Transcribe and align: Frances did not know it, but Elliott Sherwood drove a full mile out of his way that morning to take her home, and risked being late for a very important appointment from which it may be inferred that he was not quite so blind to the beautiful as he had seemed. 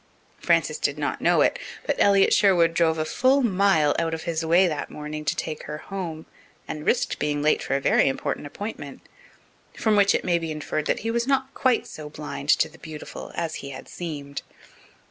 Frances 0.39 0.79
did 0.79 0.97
not 0.97 1.21
know 1.21 1.41
it, 1.41 1.59
but 1.85 1.95
Elliott 1.99 2.33
Sherwood 2.33 2.73
drove 2.73 2.97
a 2.97 3.05
full 3.05 3.43
mile 3.43 3.95
out 3.99 4.15
of 4.15 4.23
his 4.23 4.43
way 4.43 4.67
that 4.67 4.89
morning 4.89 5.23
to 5.25 5.35
take 5.35 5.65
her 5.67 5.77
home, 5.77 6.25
and 6.67 6.87
risked 6.87 7.19
being 7.19 7.43
late 7.43 7.61
for 7.61 7.75
a 7.75 7.79
very 7.79 8.07
important 8.07 8.47
appointment 8.47 9.01
from 9.77 9.95
which 9.95 10.15
it 10.15 10.25
may 10.25 10.39
be 10.39 10.49
inferred 10.51 10.87
that 10.87 11.01
he 11.01 11.11
was 11.11 11.27
not 11.27 11.53
quite 11.53 11.85
so 11.85 12.09
blind 12.09 12.49
to 12.49 12.67
the 12.67 12.79
beautiful 12.79 13.31
as 13.35 13.53
he 13.61 13.69
had 13.69 13.87
seemed. 13.87 14.41